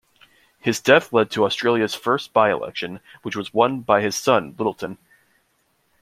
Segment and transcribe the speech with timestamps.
[0.59, 4.97] His death led to Australia's first by-election, which was won by his son Littleton.